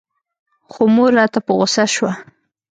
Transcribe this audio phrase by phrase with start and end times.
[0.71, 2.11] خو مور راته په غوسه سوه.